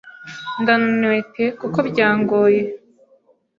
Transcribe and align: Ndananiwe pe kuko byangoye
Ndananiwe 0.61 1.17
pe 1.33 1.45
kuko 1.59 1.79
byangoye 1.89 2.61